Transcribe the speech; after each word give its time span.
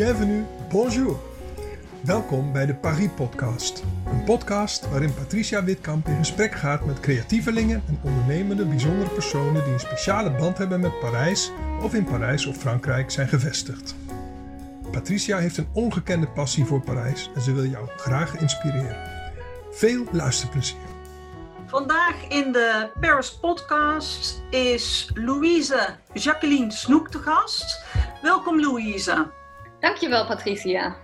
bienvenue, 0.00 0.44
bonjour. 0.68 1.18
Welkom 2.00 2.52
bij 2.52 2.66
de 2.66 2.74
Paris 2.74 3.08
Podcast. 3.16 3.82
Een 4.06 4.24
podcast 4.24 4.90
waarin 4.90 5.14
Patricia 5.14 5.64
Witkamp 5.64 6.06
in 6.06 6.16
gesprek 6.16 6.54
gaat 6.54 6.84
met 6.84 7.00
creatievelingen 7.00 7.82
en 7.88 8.00
ondernemende 8.02 8.64
bijzondere 8.64 9.10
personen 9.10 9.64
die 9.64 9.72
een 9.72 9.80
speciale 9.80 10.30
band 10.30 10.58
hebben 10.58 10.80
met 10.80 10.98
Parijs 11.00 11.52
of 11.82 11.94
in 11.94 12.04
Parijs 12.04 12.46
of 12.46 12.56
Frankrijk 12.56 13.10
zijn 13.10 13.28
gevestigd. 13.28 13.94
Patricia 14.90 15.38
heeft 15.38 15.56
een 15.56 15.68
ongekende 15.72 16.28
passie 16.28 16.64
voor 16.64 16.80
Parijs 16.80 17.30
en 17.34 17.40
ze 17.40 17.52
wil 17.52 17.66
jou 17.66 17.88
graag 17.96 18.36
inspireren. 18.36 18.96
Veel 19.70 20.04
luisterplezier. 20.12 20.78
Vandaag 21.66 22.28
in 22.28 22.52
de 22.52 22.90
Paris 23.00 23.38
Podcast 23.40 24.42
is 24.50 25.10
Louise 25.14 25.96
Jacqueline 26.12 26.70
Snoek 26.70 27.10
te 27.10 27.18
gast. 27.18 27.84
Welkom 28.22 28.60
Louise. 28.60 29.38
Dankjewel 29.80 30.26
Patricia. 30.26 30.96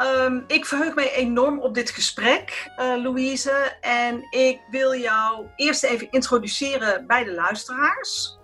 Um, 0.00 0.44
ik 0.46 0.66
verheug 0.66 0.94
mij 0.94 1.12
enorm 1.14 1.60
op 1.60 1.74
dit 1.74 1.90
gesprek, 1.90 2.70
uh, 2.78 3.02
Louise. 3.02 3.76
En 3.80 4.26
ik 4.30 4.60
wil 4.70 4.94
jou 4.94 5.46
eerst 5.56 5.84
even 5.84 6.10
introduceren 6.10 7.06
bij 7.06 7.24
de 7.24 7.32
luisteraars. 7.32 8.38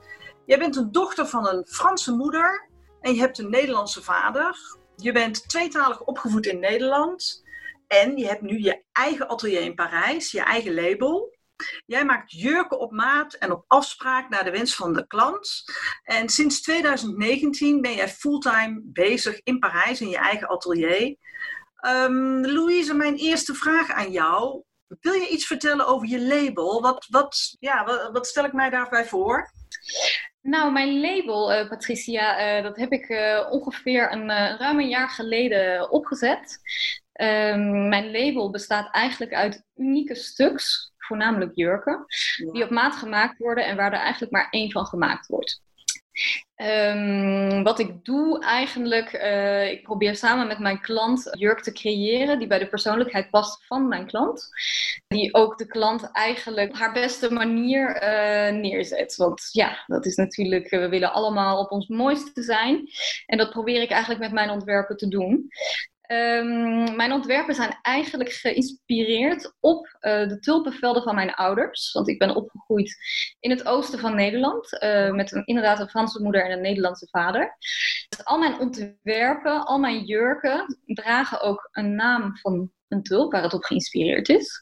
Jij 0.45 0.59
bent 0.59 0.77
een 0.77 0.92
dochter 0.92 1.27
van 1.27 1.48
een 1.48 1.66
Franse 1.66 2.12
moeder 2.12 2.69
en 3.01 3.15
je 3.15 3.20
hebt 3.20 3.39
een 3.39 3.51
Nederlandse 3.51 4.02
vader. 4.02 4.56
Je 4.97 5.12
bent 5.12 5.48
tweetalig 5.48 6.01
opgevoed 6.01 6.47
in 6.47 6.59
Nederland. 6.59 7.45
En 7.87 8.17
je 8.17 8.27
hebt 8.27 8.42
nu 8.42 8.62
je 8.62 8.83
eigen 8.92 9.28
atelier 9.28 9.61
in 9.61 9.75
Parijs, 9.75 10.30
je 10.30 10.41
eigen 10.41 10.75
label. 10.75 11.35
Jij 11.87 12.05
maakt 12.05 12.33
jurken 12.33 12.78
op 12.78 12.92
maat 12.92 13.34
en 13.34 13.52
op 13.52 13.64
afspraak 13.66 14.28
naar 14.28 14.45
de 14.45 14.51
wens 14.51 14.74
van 14.74 14.92
de 14.92 15.06
klant. 15.06 15.64
En 16.03 16.28
sinds 16.28 16.62
2019 16.62 17.80
ben 17.80 17.94
jij 17.94 18.08
fulltime 18.08 18.80
bezig 18.84 19.41
in 19.42 19.58
Parijs 19.58 20.00
in 20.00 20.08
je 20.08 20.19
eigen 20.19 20.48
atelier. 20.48 21.17
Um, 21.86 22.47
Louise, 22.47 22.95
mijn 22.95 23.17
eerste 23.17 23.55
vraag 23.55 23.91
aan 23.91 24.11
jou. 24.11 24.62
Wil 25.00 25.12
je 25.12 25.28
iets 25.28 25.47
vertellen 25.47 25.86
over 25.86 26.08
je 26.08 26.20
label? 26.20 26.80
Wat, 26.80 27.06
wat, 27.11 27.56
ja, 27.61 28.11
wat, 28.12 28.27
stel 28.27 28.45
ik 28.45 28.52
mij 28.52 28.70
daarbij 28.70 29.05
voor? 29.05 29.50
Nou, 30.41 30.73
mijn 30.73 31.00
label, 31.00 31.52
uh, 31.52 31.69
Patricia, 31.69 32.56
uh, 32.58 32.62
dat 32.62 32.77
heb 32.77 32.92
ik 32.92 33.08
uh, 33.08 33.47
ongeveer 33.50 34.12
een 34.12 34.28
ruim 34.58 34.78
een 34.78 34.89
jaar 34.89 35.08
geleden 35.08 35.91
opgezet. 35.91 36.58
Um, 37.20 37.89
mijn 37.89 38.11
label 38.11 38.50
bestaat 38.50 38.95
eigenlijk 38.95 39.34
uit 39.34 39.64
unieke 39.77 40.14
stuks 40.14 40.92
voornamelijk 41.06 41.52
jurken, 41.54 42.04
die 42.52 42.64
op 42.64 42.70
maat 42.70 42.96
gemaakt 42.96 43.38
worden 43.38 43.66
en 43.66 43.76
waar 43.76 43.92
er 43.92 43.98
eigenlijk 43.98 44.32
maar 44.32 44.48
één 44.50 44.70
van 44.70 44.86
gemaakt 44.86 45.26
wordt. 45.26 45.64
Um, 46.62 47.62
wat 47.62 47.78
ik 47.78 48.04
doe 48.04 48.44
eigenlijk, 48.44 49.12
uh, 49.12 49.70
ik 49.70 49.82
probeer 49.82 50.16
samen 50.16 50.46
met 50.46 50.58
mijn 50.58 50.80
klant 50.80 51.28
jurk 51.38 51.60
te 51.60 51.72
creëren 51.72 52.38
die 52.38 52.48
bij 52.48 52.58
de 52.58 52.68
persoonlijkheid 52.68 53.30
past 53.30 53.66
van 53.66 53.88
mijn 53.88 54.06
klant. 54.06 54.48
Die 55.06 55.34
ook 55.34 55.58
de 55.58 55.66
klant 55.66 56.10
eigenlijk 56.12 56.74
haar 56.74 56.92
beste 56.92 57.32
manier 57.32 58.02
uh, 58.02 58.60
neerzet. 58.60 59.16
Want 59.16 59.48
ja, 59.52 59.84
dat 59.86 60.06
is 60.06 60.16
natuurlijk, 60.16 60.70
we 60.70 60.88
willen 60.88 61.12
allemaal 61.12 61.58
op 61.58 61.70
ons 61.70 61.88
mooiste 61.88 62.42
zijn. 62.42 62.88
En 63.27 63.38
dat 63.38 63.50
probeer 63.50 63.82
ik 63.82 63.90
eigenlijk 63.90 64.20
met 64.20 64.32
mijn 64.32 64.50
ontwerpen 64.50 64.96
te 64.96 65.08
doen. 65.08 65.48
Um, 66.08 66.96
mijn 66.96 67.12
ontwerpen 67.12 67.54
zijn 67.54 67.78
eigenlijk 67.82 68.32
geïnspireerd 68.32 69.54
op 69.60 69.86
uh, 69.86 70.28
de 70.28 70.38
tulpenvelden 70.38 71.02
van 71.02 71.14
mijn 71.14 71.34
ouders. 71.34 71.92
Want 71.92 72.08
ik 72.08 72.18
ben 72.18 72.34
opgegroeid 72.34 72.96
in 73.40 73.50
het 73.50 73.66
oosten 73.66 73.98
van 73.98 74.14
Nederland. 74.14 74.82
Uh, 74.82 75.10
met 75.10 75.32
een, 75.32 75.46
inderdaad 75.46 75.80
een 75.80 75.88
Franse 75.88 76.22
moeder 76.22 76.44
en 76.44 76.50
een 76.50 76.60
Nederlandse 76.60 77.08
vader. 77.10 77.56
Dus 78.08 78.24
al 78.24 78.38
mijn 78.38 78.58
ontwerpen, 78.58 79.64
al 79.64 79.78
mijn 79.78 80.05
jurken 80.05 80.78
dragen 80.86 81.40
ook 81.40 81.68
een 81.72 81.95
naam 81.95 82.36
van 82.36 82.70
een 82.89 83.02
tulp 83.02 83.33
waar 83.33 83.42
het 83.42 83.55
op 83.55 83.64
geïnspireerd 83.64 84.28
is. 84.28 84.61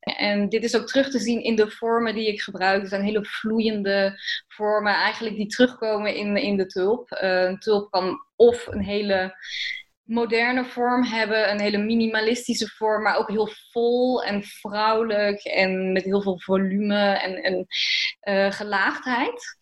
En 0.00 0.48
dit 0.48 0.64
is 0.64 0.76
ook 0.76 0.86
terug 0.86 1.10
te 1.10 1.18
zien 1.18 1.42
in 1.42 1.56
de 1.56 1.70
vormen 1.70 2.14
die 2.14 2.28
ik 2.28 2.42
gebruik. 2.42 2.80
Het 2.80 2.90
zijn 2.90 3.02
hele 3.02 3.24
vloeiende 3.24 4.20
vormen 4.48 4.94
eigenlijk 4.94 5.36
die 5.36 5.46
terugkomen 5.46 6.14
in, 6.14 6.36
in 6.36 6.56
de 6.56 6.66
tulp. 6.66 7.10
Uh, 7.22 7.42
een 7.42 7.58
tulp 7.58 7.90
kan 7.90 8.20
of 8.36 8.66
een 8.66 8.82
hele 8.82 9.34
moderne 10.12 10.64
vorm 10.64 11.04
hebben, 11.04 11.50
een 11.50 11.60
hele 11.60 11.78
minimalistische 11.78 12.68
vorm, 12.68 13.02
maar 13.02 13.16
ook 13.16 13.28
heel 13.28 13.48
vol 13.70 14.22
en 14.22 14.42
vrouwelijk 14.42 15.44
en 15.44 15.92
met 15.92 16.04
heel 16.04 16.22
veel 16.22 16.40
volume 16.40 16.98
en, 16.98 17.42
en 17.42 17.66
uh, 18.22 18.52
gelaagdheid. 18.52 19.56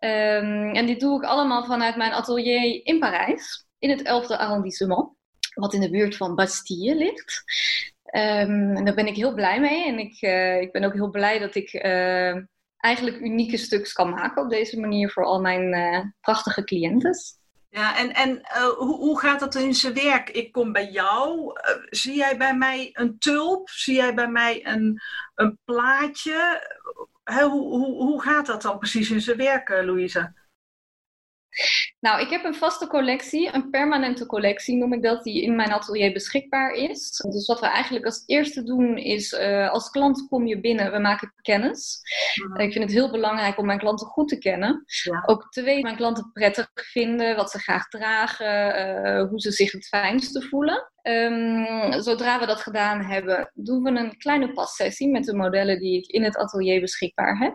Um, 0.00 0.74
en 0.74 0.86
dit 0.86 1.00
doe 1.00 1.16
ik 1.22 1.28
allemaal 1.28 1.64
vanuit 1.64 1.96
mijn 1.96 2.12
atelier 2.12 2.86
in 2.86 2.98
Parijs, 2.98 3.66
in 3.78 3.90
het 3.90 4.00
11e 4.00 4.36
arrondissement, 4.36 5.08
wat 5.54 5.74
in 5.74 5.80
de 5.80 5.90
buurt 5.90 6.16
van 6.16 6.34
Bastille 6.34 6.94
ligt. 6.94 7.42
Um, 8.14 8.76
en 8.76 8.84
daar 8.84 8.94
ben 8.94 9.06
ik 9.06 9.16
heel 9.16 9.34
blij 9.34 9.60
mee 9.60 9.86
en 9.86 9.98
ik, 9.98 10.22
uh, 10.22 10.60
ik 10.60 10.72
ben 10.72 10.84
ook 10.84 10.92
heel 10.92 11.10
blij 11.10 11.38
dat 11.38 11.54
ik 11.54 11.72
uh, 11.72 12.36
eigenlijk 12.76 13.20
unieke 13.20 13.56
stuks 13.56 13.92
kan 13.92 14.10
maken 14.10 14.42
op 14.42 14.50
deze 14.50 14.80
manier 14.80 15.10
voor 15.10 15.24
al 15.24 15.40
mijn 15.40 16.14
prachtige 16.20 16.64
cliënten. 16.64 17.14
Ja, 17.72 17.96
en, 17.96 18.14
en 18.14 18.30
uh, 18.30 18.68
hoe, 18.68 18.96
hoe 18.96 19.20
gaat 19.20 19.40
dat 19.40 19.54
in 19.54 19.74
zijn 19.74 19.94
werk? 19.94 20.30
Ik 20.30 20.52
kom 20.52 20.72
bij 20.72 20.90
jou. 20.90 21.52
Uh, 21.60 21.86
zie 21.90 22.16
jij 22.16 22.36
bij 22.36 22.56
mij 22.56 22.90
een 22.92 23.18
tulp? 23.18 23.68
Zie 23.68 23.94
jij 23.94 24.14
bij 24.14 24.28
mij 24.28 24.66
een, 24.66 25.00
een 25.34 25.58
plaatje? 25.64 26.68
Hoe, 27.24 27.50
hoe, 27.50 28.02
hoe 28.02 28.22
gaat 28.22 28.46
dat 28.46 28.62
dan 28.62 28.78
precies 28.78 29.10
in 29.10 29.20
zijn 29.20 29.36
werk, 29.36 29.68
uh, 29.68 29.84
Louise? 29.84 30.32
Nou, 32.02 32.20
ik 32.20 32.30
heb 32.30 32.44
een 32.44 32.54
vaste 32.54 32.86
collectie, 32.86 33.54
een 33.54 33.70
permanente 33.70 34.26
collectie 34.26 34.76
noem 34.76 34.92
ik 34.92 35.02
dat, 35.02 35.22
die 35.22 35.42
in 35.42 35.56
mijn 35.56 35.72
atelier 35.72 36.12
beschikbaar 36.12 36.72
is. 36.72 37.10
Dus 37.10 37.46
wat 37.46 37.60
we 37.60 37.66
eigenlijk 37.66 38.04
als 38.04 38.22
eerste 38.26 38.62
doen 38.62 38.98
is, 38.98 39.32
uh, 39.32 39.70
als 39.70 39.90
klant 39.90 40.26
kom 40.28 40.46
je 40.46 40.60
binnen, 40.60 40.92
we 40.92 40.98
maken 40.98 41.34
kennis. 41.42 42.00
Ja. 42.34 42.62
Ik 42.64 42.72
vind 42.72 42.84
het 42.84 42.92
heel 42.92 43.10
belangrijk 43.10 43.58
om 43.58 43.66
mijn 43.66 43.78
klanten 43.78 44.06
goed 44.06 44.28
te 44.28 44.38
kennen. 44.38 44.84
Ja. 45.02 45.22
Ook 45.26 45.46
te 45.50 45.62
weten 45.62 45.82
mijn 45.82 45.96
klanten 45.96 46.30
prettig 46.32 46.70
vinden, 46.74 47.36
wat 47.36 47.50
ze 47.50 47.58
graag 47.58 47.88
dragen, 47.88 48.78
uh, 49.06 49.28
hoe 49.28 49.40
ze 49.40 49.50
zich 49.50 49.72
het 49.72 49.86
fijnste 49.86 50.42
voelen. 50.42 50.90
Um, 51.02 52.02
zodra 52.02 52.38
we 52.40 52.46
dat 52.46 52.60
gedaan 52.60 53.02
hebben, 53.02 53.50
doen 53.54 53.82
we 53.82 53.90
een 53.90 54.16
kleine 54.16 54.52
passessie 54.52 55.10
met 55.10 55.24
de 55.24 55.34
modellen 55.34 55.78
die 55.78 55.98
ik 55.98 56.06
in 56.06 56.22
het 56.22 56.36
atelier 56.36 56.80
beschikbaar 56.80 57.38
heb 57.38 57.54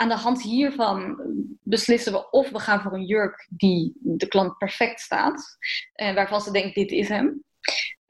aan 0.00 0.08
de 0.08 0.14
hand 0.14 0.42
hiervan 0.42 1.20
beslissen 1.62 2.12
we 2.12 2.30
of 2.30 2.50
we 2.50 2.58
gaan 2.58 2.80
voor 2.80 2.92
een 2.92 3.04
jurk 3.04 3.46
die 3.50 3.92
de 4.00 4.28
klant 4.28 4.58
perfect 4.58 5.00
staat. 5.00 5.56
En 5.92 6.14
waarvan 6.14 6.40
ze 6.40 6.52
denkt, 6.52 6.74
dit 6.74 6.90
is 6.90 7.08
hem. 7.08 7.44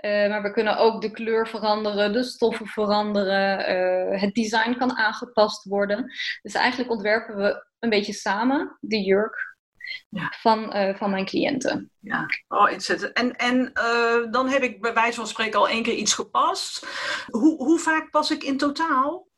Uh, 0.04 0.28
maar 0.28 0.42
we 0.42 0.52
kunnen 0.52 0.76
ook 0.76 1.00
de 1.00 1.10
kleur 1.10 1.48
veranderen, 1.48 2.12
de 2.12 2.22
stoffen 2.22 2.66
veranderen. 2.66 3.70
Uh, 4.12 4.20
het 4.20 4.34
design 4.34 4.76
kan 4.78 4.96
aangepast 4.96 5.64
worden. 5.64 6.12
Dus 6.42 6.54
eigenlijk 6.54 6.90
ontwerpen 6.90 7.36
we 7.36 7.66
een 7.78 7.90
beetje 7.90 8.12
samen 8.12 8.76
de 8.80 9.00
jurk 9.00 9.56
ja. 10.08 10.32
van, 10.40 10.76
uh, 10.76 10.94
van 10.94 11.10
mijn 11.10 11.24
cliënten. 11.24 11.90
Ja, 11.98 12.26
oh, 12.48 12.70
inzetten. 12.70 13.12
En, 13.12 13.36
en 13.36 13.72
dan 14.30 14.48
heb 14.48 14.62
ik 14.62 14.80
bij 14.80 14.94
wijze 14.94 15.16
van 15.16 15.26
spreken 15.26 15.58
al 15.58 15.68
één 15.68 15.82
keer 15.82 15.94
iets 15.94 16.14
gepast. 16.14 16.86
Hoe, 17.26 17.56
hoe 17.56 17.78
vaak 17.78 18.10
pas 18.10 18.30
ik 18.30 18.42
in 18.42 18.58
totaal? 18.58 19.28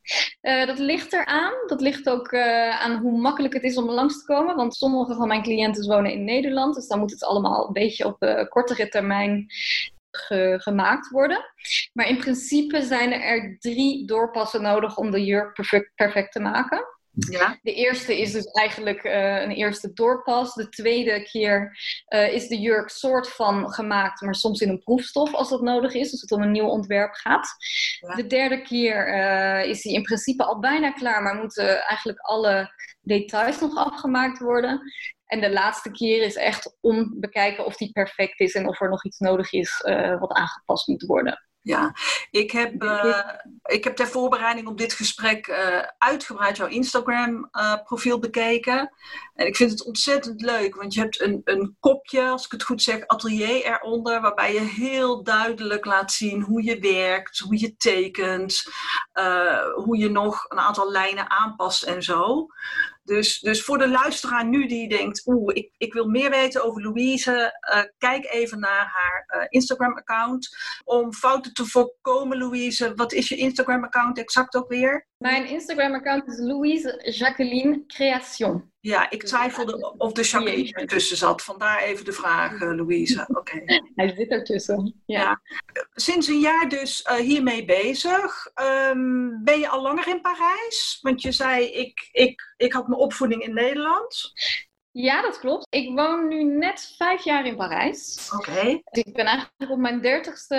Uh, 0.42 0.66
dat 0.66 0.78
ligt 0.78 1.12
eraan. 1.12 1.52
Dat 1.66 1.80
ligt 1.80 2.08
ook 2.08 2.32
uh, 2.32 2.82
aan 2.82 2.96
hoe 2.96 3.20
makkelijk 3.20 3.54
het 3.54 3.62
is 3.62 3.76
om 3.76 3.90
langs 3.90 4.18
te 4.18 4.24
komen. 4.24 4.56
Want 4.56 4.74
sommige 4.74 5.14
van 5.14 5.28
mijn 5.28 5.42
cliënten 5.42 5.86
wonen 5.86 6.12
in 6.12 6.24
Nederland. 6.24 6.74
Dus 6.74 6.86
dan 6.86 6.98
moet 6.98 7.10
het 7.10 7.24
allemaal 7.24 7.66
een 7.66 7.72
beetje 7.72 8.06
op 8.06 8.22
uh, 8.22 8.48
kortere 8.48 8.88
termijn 8.88 9.46
ge 10.10 10.54
gemaakt 10.62 11.10
worden. 11.10 11.44
Maar 11.92 12.08
in 12.08 12.18
principe 12.18 12.82
zijn 12.82 13.12
er 13.12 13.56
drie 13.58 14.06
doorpassen 14.06 14.62
nodig 14.62 14.96
om 14.96 15.10
de 15.10 15.24
jurk 15.24 15.54
perfect, 15.54 15.92
perfect 15.94 16.32
te 16.32 16.40
maken. 16.40 16.84
Ja. 17.14 17.58
De 17.62 17.74
eerste 17.74 18.20
is 18.20 18.32
dus 18.32 18.44
eigenlijk 18.44 19.04
uh, 19.04 19.40
een 19.40 19.50
eerste 19.50 19.92
doorpas. 19.92 20.54
De 20.54 20.68
tweede 20.68 21.22
keer 21.22 21.78
uh, 22.08 22.32
is 22.32 22.48
de 22.48 22.58
jurk 22.58 22.88
soort 22.88 23.28
van 23.28 23.72
gemaakt, 23.72 24.20
maar 24.20 24.34
soms 24.34 24.60
in 24.60 24.68
een 24.68 24.82
proefstof 24.82 25.34
als 25.34 25.48
dat 25.48 25.60
nodig 25.60 25.94
is, 25.94 26.10
als 26.10 26.20
het 26.20 26.32
om 26.32 26.42
een 26.42 26.52
nieuw 26.52 26.66
ontwerp 26.66 27.14
gaat. 27.14 27.48
Ja. 28.00 28.14
De 28.14 28.26
derde 28.26 28.62
keer 28.62 29.08
uh, 29.08 29.64
is 29.64 29.82
die 29.82 29.94
in 29.94 30.02
principe 30.02 30.44
al 30.44 30.58
bijna 30.58 30.90
klaar, 30.90 31.22
maar 31.22 31.34
moeten 31.34 31.84
eigenlijk 31.84 32.20
alle 32.20 32.72
details 33.00 33.60
nog 33.60 33.76
afgemaakt 33.76 34.38
worden. 34.38 34.80
En 35.26 35.40
de 35.40 35.50
laatste 35.52 35.90
keer 35.90 36.22
is 36.22 36.34
echt 36.34 36.76
om 36.80 37.20
bekijken 37.20 37.64
of 37.64 37.76
die 37.76 37.92
perfect 37.92 38.40
is 38.40 38.54
en 38.54 38.68
of 38.68 38.80
er 38.80 38.88
nog 38.88 39.04
iets 39.04 39.18
nodig 39.18 39.52
is 39.52 39.80
wat 40.18 40.32
aangepast 40.32 40.88
moet 40.88 41.02
worden. 41.02 41.51
Ja, 41.62 41.94
ik 42.30 42.50
heb, 42.50 42.82
uh, 42.82 43.18
ik 43.62 43.84
heb 43.84 43.96
ter 43.96 44.06
voorbereiding 44.06 44.66
op 44.66 44.78
dit 44.78 44.92
gesprek 44.92 45.46
uh, 45.46 45.82
uitgebreid 45.98 46.56
jouw 46.56 46.66
Instagram-profiel 46.66 48.14
uh, 48.14 48.20
bekeken. 48.20 48.92
En 49.34 49.46
ik 49.46 49.56
vind 49.56 49.70
het 49.70 49.84
ontzettend 49.84 50.40
leuk, 50.40 50.74
want 50.74 50.94
je 50.94 51.00
hebt 51.00 51.20
een, 51.20 51.40
een 51.44 51.76
kopje, 51.80 52.22
als 52.22 52.44
ik 52.44 52.52
het 52.52 52.62
goed 52.62 52.82
zeg, 52.82 53.06
atelier 53.06 53.64
eronder, 53.64 54.20
waarbij 54.20 54.52
je 54.52 54.60
heel 54.60 55.22
duidelijk 55.22 55.84
laat 55.84 56.12
zien 56.12 56.42
hoe 56.42 56.64
je 56.64 56.78
werkt, 56.78 57.38
hoe 57.38 57.58
je 57.58 57.76
tekent, 57.76 58.62
hoe 59.74 59.98
je 59.98 60.10
nog 60.10 60.44
een 60.48 60.58
aantal 60.58 60.90
lijnen 60.90 61.30
aanpast 61.30 61.82
en 61.82 62.02
zo. 62.02 62.46
Dus, 63.04 63.40
dus 63.40 63.64
voor 63.64 63.78
de 63.78 63.88
luisteraar 63.88 64.46
nu 64.46 64.66
die 64.66 64.88
denkt, 64.88 65.26
oeh, 65.26 65.54
ik, 65.54 65.70
ik 65.76 65.92
wil 65.92 66.06
meer 66.06 66.30
weten 66.30 66.64
over 66.64 66.82
Louise, 66.82 67.60
uh, 67.74 67.82
kijk 67.98 68.26
even 68.30 68.60
naar 68.60 68.86
haar 68.92 69.40
uh, 69.40 69.46
Instagram-account. 69.48 70.56
Om 70.84 71.12
fouten 71.12 71.54
te 71.54 71.66
voorkomen, 71.66 72.38
Louise, 72.38 72.94
wat 72.94 73.12
is 73.12 73.28
je 73.28 73.36
Instagram-account 73.36 74.18
exact 74.18 74.54
ook 74.54 74.68
weer? 74.68 75.06
Mijn 75.22 75.48
Instagram-account 75.48 76.26
is 76.26 76.38
Louise 76.38 77.10
Jacqueline 77.12 77.86
Creation. 77.86 78.70
Ja, 78.80 79.10
ik 79.10 79.22
twijfelde 79.22 79.94
of 79.98 80.12
de 80.12 80.22
Jacqueline 80.22 80.72
ertussen 80.72 81.16
zat. 81.16 81.42
Vandaar 81.42 81.82
even 81.82 82.04
de 82.04 82.12
vraag, 82.12 82.52
uh, 82.52 82.74
Louise. 82.74 83.26
Oké. 83.38 83.62
Hij 83.94 84.14
zit 84.16 84.30
ertussen. 84.30 85.02
Ja. 85.06 85.20
ja. 85.20 85.40
Sinds 85.92 86.28
een 86.28 86.40
jaar 86.40 86.68
dus 86.68 87.06
uh, 87.10 87.16
hiermee 87.16 87.64
bezig. 87.64 88.50
Um, 88.90 89.44
ben 89.44 89.58
je 89.58 89.68
al 89.68 89.82
langer 89.82 90.08
in 90.08 90.20
Parijs? 90.20 90.98
Want 91.00 91.22
je 91.22 91.32
zei, 91.32 91.64
ik, 91.64 92.08
ik, 92.12 92.51
ik 92.62 92.72
had 92.72 92.88
mijn 92.88 93.00
opvoeding 93.00 93.42
in 93.42 93.54
Nederland. 93.54 94.32
Ja, 94.90 95.22
dat 95.22 95.38
klopt. 95.38 95.66
Ik 95.70 95.94
woon 95.94 96.28
nu 96.28 96.44
net 96.44 96.94
vijf 96.96 97.24
jaar 97.24 97.46
in 97.46 97.56
Parijs. 97.56 98.30
Oké. 98.36 98.80
Dus 98.90 99.04
ik 99.04 99.14
ben 99.14 99.26
eigenlijk 99.26 99.70
op 99.70 99.78
mijn 99.78 100.00
dertigste 100.00 100.56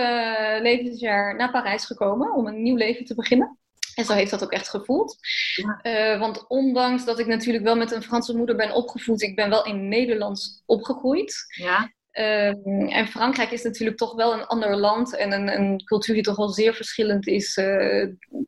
levensjaar 0.61 1.35
naar 1.35 1.51
Parijs 1.51 1.85
gekomen 1.85 2.33
om 2.33 2.47
een 2.47 2.63
nieuw 2.63 2.75
leven 2.75 3.05
te 3.05 3.15
beginnen. 3.15 3.57
En 3.95 4.05
zo 4.05 4.13
heeft 4.13 4.31
dat 4.31 4.43
ook 4.43 4.51
echt 4.51 4.69
gevoeld. 4.69 5.17
Ja. 5.55 5.79
Uh, 5.83 6.19
want 6.19 6.47
ondanks 6.47 7.05
dat 7.05 7.19
ik 7.19 7.25
natuurlijk 7.25 7.63
wel 7.63 7.75
met 7.75 7.91
een 7.91 8.03
Franse 8.03 8.37
moeder 8.37 8.55
ben 8.55 8.73
opgevoed, 8.73 9.21
ik 9.21 9.35
ben 9.35 9.49
wel 9.49 9.65
in 9.65 9.87
Nederlands 9.87 10.63
opgegroeid. 10.65 11.45
Ja. 11.47 11.91
Uh, 12.13 12.95
en 12.97 13.07
Frankrijk 13.07 13.51
is 13.51 13.63
natuurlijk 13.63 13.97
toch 13.97 14.15
wel 14.15 14.33
een 14.33 14.45
ander 14.45 14.77
land 14.77 15.15
en 15.15 15.31
een, 15.31 15.47
een 15.47 15.83
cultuur 15.83 16.15
die 16.15 16.23
toch 16.23 16.35
wel 16.35 16.49
zeer 16.49 16.73
verschillend 16.73 17.27
is 17.27 17.57
uh, 17.57 18.07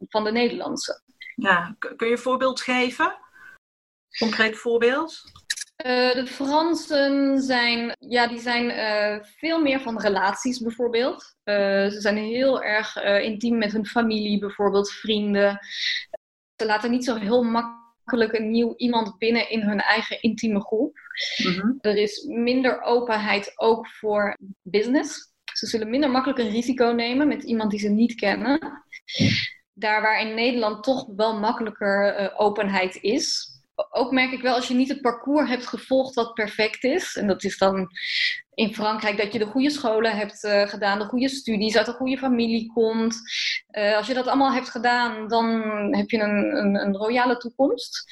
van 0.10 0.24
de 0.24 0.31
Nederlandse. 0.31 1.02
Ja, 1.36 1.75
kun 1.80 2.07
je 2.07 2.13
een 2.13 2.18
voorbeeld 2.18 2.62
geven? 2.62 3.16
Concreet 4.18 4.58
voorbeeld? 4.58 5.22
Uh, 5.86 6.14
de 6.14 6.28
Fransen 6.28 7.42
zijn, 7.42 7.96
ja, 8.00 8.28
die 8.28 8.40
zijn 8.40 8.66
uh, 8.66 9.24
veel 9.24 9.62
meer 9.62 9.82
van 9.82 10.00
relaties 10.00 10.60
bijvoorbeeld. 10.60 11.36
Uh, 11.44 11.56
ze 11.90 12.02
zijn 12.02 12.18
heel 12.18 12.64
erg 12.64 12.96
intiem 13.22 13.58
met 13.58 13.72
hun 13.72 13.86
familie, 13.86 14.40
bijvoorbeeld 14.40 14.92
vrienden. 14.92 15.60
Ze 16.56 16.66
laten 16.66 16.92
niet 16.92 17.06
zo 17.06 17.16
heel 17.16 17.44
makkelijk 17.44 18.34
een 18.34 18.52
nieuw 18.52 18.74
iemand 18.76 19.18
binnen 19.18 19.50
in 19.50 19.62
hun 19.62 19.80
eigen 19.80 20.22
intieme 20.22 20.62
groep. 20.62 20.98
Mm-hmm. 21.38 21.78
Er 21.82 21.98
is 21.98 22.24
minder 22.24 22.82
openheid 22.82 23.52
ook 23.56 23.88
voor 23.88 24.38
business. 24.62 25.34
Ze 25.54 25.68
zullen 25.68 25.90
minder 25.90 26.10
makkelijk 26.10 26.40
een 26.40 26.50
risico 26.50 26.86
nemen 26.86 27.28
met 27.28 27.44
iemand 27.44 27.72
die 27.72 27.80
ze 27.80 27.90
niet 27.90 28.16
kennen. 28.16 28.84
Daar 29.74 30.02
waar 30.02 30.22
in 30.22 30.36
Nederland 30.36 30.84
toch 30.84 31.08
wel 31.16 31.40
makkelijker 31.40 32.34
openheid 32.38 32.98
is 33.02 33.55
ook 33.89 34.12
merk 34.12 34.31
ik 34.31 34.42
wel 34.42 34.56
als 34.56 34.68
je 34.68 34.74
niet 34.74 34.89
het 34.89 35.01
parcours 35.01 35.50
hebt 35.50 35.68
gevolgd 35.68 36.13
wat 36.13 36.33
perfect 36.33 36.83
is. 36.83 37.16
En 37.16 37.27
dat 37.27 37.44
is 37.44 37.57
dan 37.57 37.89
in 38.54 38.74
Frankrijk 38.74 39.18
dat 39.18 39.33
je 39.33 39.39
de 39.39 39.45
goede 39.45 39.69
scholen 39.69 40.18
hebt 40.18 40.44
uh, 40.44 40.68
gedaan, 40.68 41.00
de 41.00 41.06
goede 41.06 41.30
studies, 41.30 41.77
uit 41.77 41.88
een 41.88 41.94
goede 41.94 42.18
familie 42.18 42.72
komt. 42.74 43.16
Uh, 43.72 43.98
als 43.98 44.07
je 44.07 44.13
dat 44.13 44.27
allemaal 44.27 44.54
hebt 44.54 44.69
gedaan, 44.69 45.27
dan 45.27 45.62
heb 45.95 46.10
je 46.10 46.19
een, 46.19 46.57
een, 46.57 46.75
een, 46.75 46.95
royale 46.95 47.38
toekomst. 47.38 48.04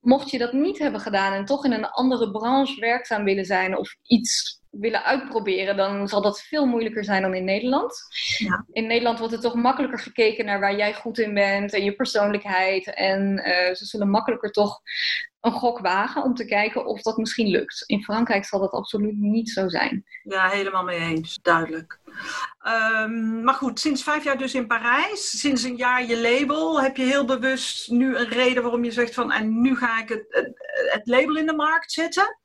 Mocht 0.00 0.30
je 0.30 0.38
dat 0.38 0.52
niet 0.52 0.78
hebben 0.78 1.00
gedaan 1.00 1.32
en 1.32 1.44
toch 1.44 1.64
in 1.64 1.72
een 1.72 1.90
andere 1.90 2.30
branche 2.30 2.80
werkzaam 2.80 3.24
willen 3.24 3.44
zijn 3.44 3.76
of 3.76 3.96
iets 4.02 4.62
willen 4.80 5.04
uitproberen, 5.04 5.76
dan 5.76 6.08
zal 6.08 6.22
dat 6.22 6.42
veel 6.42 6.66
moeilijker 6.66 7.04
zijn 7.04 7.22
dan 7.22 7.34
in 7.34 7.44
Nederland. 7.44 8.02
Ja. 8.38 8.64
In 8.72 8.86
Nederland 8.86 9.18
wordt 9.18 9.32
het 9.32 9.42
toch 9.42 9.54
makkelijker 9.54 9.98
gekeken 9.98 10.44
naar 10.44 10.60
waar 10.60 10.76
jij 10.76 10.94
goed 10.94 11.18
in 11.18 11.34
bent 11.34 11.72
en 11.72 11.84
je 11.84 11.92
persoonlijkheid. 11.94 12.94
En 12.94 13.38
uh, 13.38 13.74
ze 13.74 13.84
zullen 13.84 14.10
makkelijker 14.10 14.50
toch 14.50 14.80
een 15.40 15.52
gok 15.52 15.78
wagen 15.78 16.22
om 16.22 16.34
te 16.34 16.44
kijken 16.44 16.86
of 16.86 17.02
dat 17.02 17.16
misschien 17.16 17.48
lukt. 17.48 17.84
In 17.86 18.02
Frankrijk 18.02 18.44
zal 18.44 18.60
dat 18.60 18.70
absoluut 18.70 19.16
niet 19.16 19.50
zo 19.50 19.68
zijn. 19.68 20.04
Ja, 20.22 20.48
helemaal 20.48 20.84
mee 20.84 20.98
eens, 20.98 21.38
duidelijk. 21.42 21.98
Um, 22.66 23.42
maar 23.42 23.54
goed, 23.54 23.80
sinds 23.80 24.02
vijf 24.02 24.24
jaar 24.24 24.38
dus 24.38 24.54
in 24.54 24.66
Parijs, 24.66 25.40
sinds 25.40 25.62
een 25.62 25.76
jaar 25.76 26.04
je 26.06 26.20
label. 26.20 26.82
Heb 26.82 26.96
je 26.96 27.04
heel 27.04 27.24
bewust 27.24 27.90
nu 27.90 28.16
een 28.16 28.28
reden 28.28 28.62
waarom 28.62 28.84
je 28.84 28.90
zegt 28.90 29.14
van 29.14 29.32
en 29.32 29.60
nu 29.60 29.76
ga 29.76 30.00
ik 30.02 30.08
het, 30.08 30.24
het, 30.28 30.52
het 30.92 31.06
label 31.06 31.36
in 31.36 31.46
de 31.46 31.54
markt 31.54 31.92
zetten? 31.92 32.38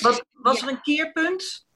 Was, 0.00 0.62
er 0.62 0.68
een 0.68 0.80
keerpunt? 0.80 1.66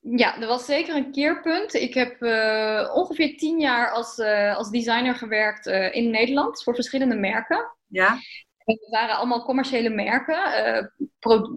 Ja, 0.00 0.40
er 0.40 0.46
was 0.46 0.64
zeker 0.64 0.96
een 0.96 1.12
keerpunt. 1.12 1.74
Ik 1.74 1.94
heb 1.94 2.22
uh, 2.22 2.90
ongeveer 2.94 3.36
tien 3.36 3.60
jaar 3.60 3.90
als, 3.90 4.18
uh, 4.18 4.56
als 4.56 4.70
designer 4.70 5.14
gewerkt 5.14 5.66
uh, 5.66 5.94
in 5.94 6.10
Nederland 6.10 6.62
voor 6.62 6.74
verschillende 6.74 7.16
merken. 7.16 7.76
Ja. 7.86 8.18
Het 8.56 8.86
waren 8.90 9.16
allemaal 9.16 9.44
commerciële 9.44 9.88
merken 9.88 10.92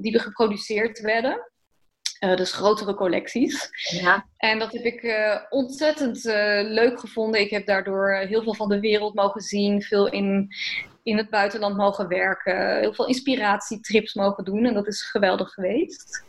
die 0.01 0.19
geproduceerd 0.19 0.99
werden. 0.99 1.51
dus 2.19 2.51
grotere 2.51 2.95
collecties. 2.95 3.69
Ja. 4.01 4.29
En 4.37 4.59
dat 4.59 4.71
heb 4.71 4.83
ik 4.83 5.13
ontzettend 5.49 6.23
leuk 6.63 6.99
gevonden. 6.99 7.41
Ik 7.41 7.49
heb 7.49 7.65
daardoor 7.65 8.13
heel 8.13 8.43
veel 8.43 8.55
van 8.55 8.69
de 8.69 8.79
wereld 8.79 9.13
mogen 9.13 9.41
zien. 9.41 9.81
Veel 9.81 10.07
in 10.07 10.53
in 11.09 11.17
het 11.17 11.29
buitenland 11.29 11.77
mogen 11.77 12.07
werken, 12.07 12.79
heel 12.79 12.93
veel 12.93 13.07
inspiratietrips 13.07 14.13
mogen 14.13 14.43
doen 14.43 14.65
en 14.65 14.73
dat 14.73 14.87
is 14.87 15.01
geweldig 15.01 15.49
geweest. 15.49 16.23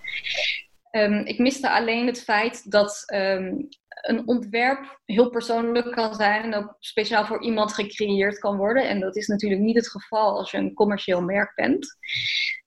Um, 0.90 1.24
ik 1.24 1.38
miste 1.38 1.70
alleen 1.70 2.06
het 2.06 2.22
feit 2.22 2.70
dat 2.70 3.02
um, 3.14 3.68
een 3.88 4.28
ontwerp 4.28 5.00
heel 5.04 5.30
persoonlijk 5.30 5.92
kan 5.92 6.14
zijn 6.14 6.42
en 6.42 6.54
ook 6.54 6.76
speciaal 6.78 7.26
voor 7.26 7.42
iemand 7.42 7.72
gecreëerd 7.74 8.38
kan 8.38 8.56
worden. 8.56 8.88
En 8.88 9.00
dat 9.00 9.16
is 9.16 9.26
natuurlijk 9.26 9.60
niet 9.60 9.76
het 9.76 9.90
geval 9.90 10.38
als 10.38 10.50
je 10.50 10.56
een 10.56 10.74
commercieel 10.74 11.20
merk 11.20 11.54
bent. 11.54 11.96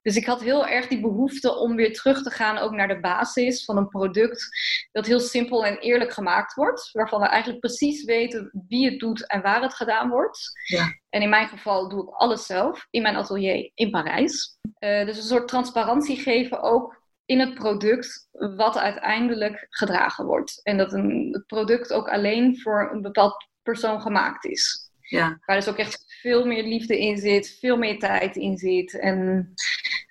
Dus 0.04 0.16
ik 0.16 0.26
had 0.26 0.42
heel 0.42 0.68
erg 0.68 0.88
die 0.88 1.02
behoefte 1.02 1.56
om 1.56 1.76
weer 1.76 1.94
terug 1.94 2.24
te 2.24 2.30
gaan 2.30 2.58
ook 2.58 2.72
naar 2.72 2.88
de 2.88 3.00
basis 3.00 3.66
van 3.66 3.78
een 3.78 3.88
product 3.88 4.48
dat 4.92 5.06
heel 5.06 5.20
simpel 5.20 5.66
en 5.66 5.78
eerlijk 5.78 6.14
gemaakt 6.14 6.54
wordt. 6.54 6.90
Waarvan 6.92 7.20
we 7.20 7.28
eigenlijk 7.28 7.60
precies 7.60 8.04
weten 8.04 8.66
wie 8.68 8.90
het 8.90 9.00
doet 9.00 9.28
en 9.28 9.42
waar 9.42 9.62
het 9.62 9.74
gedaan 9.74 10.10
wordt. 10.10 10.52
Ja. 10.68 10.94
En 11.10 11.22
in 11.22 11.30
mijn 11.30 11.48
geval 11.48 11.90
doe 11.90 12.04
ik 12.04 12.10
alles 12.10 12.46
zelf 12.46 12.88
in 12.90 13.02
mijn 13.02 13.16
atelier 13.16 13.72
in 13.74 13.90
Parijs. 13.90 14.58
Uh, 14.80 15.06
dus 15.06 15.18
een 15.18 15.24
soort 15.24 15.48
transparantie 15.48 16.18
geven 16.18 16.62
ook 16.62 17.02
in 17.26 17.40
het 17.40 17.54
product 17.54 18.28
wat 18.32 18.78
uiteindelijk 18.78 19.68
gedragen 19.70 20.26
wordt. 20.26 20.60
En 20.64 20.78
dat 20.78 20.94
een, 20.94 21.30
het 21.32 21.46
product 21.46 21.94
ook 21.94 22.10
alleen 22.10 22.60
voor 22.60 22.90
een 22.92 23.02
bepaald 23.02 23.48
persoon 23.62 24.02
gemaakt 24.02 24.46
is. 24.46 24.92
Ja. 25.00 25.40
Waar 25.46 25.56
dus 25.56 25.68
ook 25.68 25.78
echt 25.78 26.04
veel 26.22 26.46
meer 26.46 26.64
liefde 26.64 27.00
in 27.00 27.18
zit, 27.18 27.58
veel 27.60 27.78
meer 27.78 28.00
tijd 28.00 28.36
in 28.36 28.58
zit 28.58 29.00
en 29.00 29.54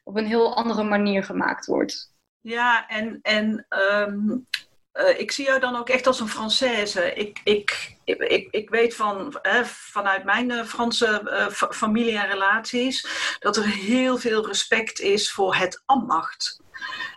op 0.03 0.17
een 0.17 0.27
heel 0.27 0.57
andere 0.57 0.83
manier 0.83 1.25
gemaakt 1.25 1.67
wordt. 1.67 2.15
Ja, 2.41 2.89
en, 2.89 3.19
en 3.23 3.67
um, 3.69 4.47
uh, 4.93 5.19
ik 5.21 5.33
zie 5.33 5.45
jou 5.45 5.61
dan 5.61 5.77
ook 5.77 5.89
echt 5.89 6.07
als 6.07 6.21
een 6.21 6.29
Française. 6.29 7.15
Ik, 7.15 7.41
ik, 7.45 7.97
ik, 8.05 8.49
ik 8.51 8.71
weet 8.71 8.95
van, 8.95 9.39
hè, 9.43 9.65
vanuit 9.65 10.25
mijn 10.25 10.51
uh, 10.51 10.65
Franse 10.65 11.21
uh, 11.25 11.69
familie 11.71 12.19
en 12.19 12.29
relaties 12.29 13.07
dat 13.39 13.57
er 13.57 13.67
heel 13.67 14.19
veel 14.19 14.47
respect 14.47 15.01
is 15.01 15.33
voor 15.33 15.55
het 15.55 15.83
ambacht. 15.87 16.61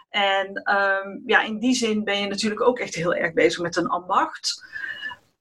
En 0.10 0.76
um, 0.76 1.24
ja, 1.26 1.42
in 1.42 1.60
die 1.60 1.76
zin 1.76 2.04
ben 2.04 2.20
je 2.20 2.28
natuurlijk 2.28 2.62
ook 2.62 2.80
echt 2.80 2.96
heel 2.96 3.14
erg 3.14 3.34
bezig 3.34 3.62
met 3.62 3.76
een 3.76 3.88
ambacht. 3.88 4.66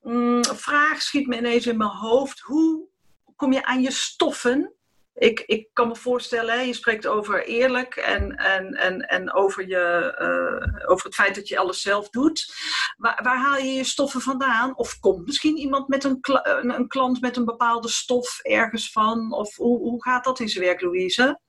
Mm, 0.02 0.44
vraag 0.44 1.02
schiet 1.02 1.26
me 1.26 1.36
ineens 1.36 1.66
in 1.66 1.76
mijn 1.76 1.90
hoofd. 1.90 2.40
Hoe 2.40 2.88
kom 3.36 3.52
je 3.52 3.64
aan 3.64 3.82
je 3.82 3.90
stoffen? 3.90 4.72
Ik, 5.14 5.40
ik 5.40 5.68
kan 5.72 5.88
me 5.88 5.96
voorstellen, 5.96 6.66
je 6.66 6.72
spreekt 6.72 7.06
over 7.06 7.46
eerlijk 7.46 7.96
en, 7.96 8.36
en, 8.36 8.74
en, 8.74 9.00
en 9.00 9.32
over, 9.32 9.68
je, 9.68 10.14
uh, 10.20 10.90
over 10.90 11.06
het 11.06 11.14
feit 11.14 11.34
dat 11.34 11.48
je 11.48 11.58
alles 11.58 11.80
zelf 11.80 12.08
doet. 12.10 12.54
Waar, 12.96 13.20
waar, 13.22 13.38
haal 13.38 13.56
je 13.56 13.72
je 13.72 13.84
stoffen 13.84 14.20
vandaan? 14.20 14.76
Of 14.76 14.98
komt 15.00 15.26
misschien 15.26 15.56
iemand 15.56 15.88
met 15.88 16.04
een, 16.04 16.18
een, 16.20 16.74
een 16.74 16.88
klant 16.88 17.20
met 17.20 17.36
een 17.36 17.44
bepaalde 17.44 17.88
stof 17.88 18.40
ergens 18.42 18.92
van? 18.92 19.32
Of 19.32 19.56
hoe, 19.56 19.78
hoe 19.78 20.02
gaat 20.02 20.24
dat 20.24 20.40
in 20.40 20.48
zijn 20.48 20.64
werk, 20.64 20.80
Louise? 20.80 21.40